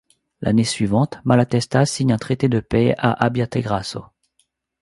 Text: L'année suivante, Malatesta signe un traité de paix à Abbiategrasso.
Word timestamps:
L'année 0.41 0.63
suivante, 0.63 1.19
Malatesta 1.25 1.85
signe 1.85 2.11
un 2.11 2.17
traité 2.17 2.49
de 2.49 2.59
paix 2.59 2.95
à 2.97 3.23
Abbiategrasso. 3.23 4.03